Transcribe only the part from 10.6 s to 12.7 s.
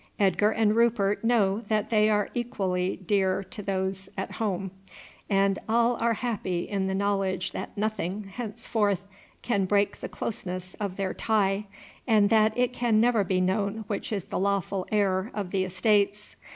of their tie, and that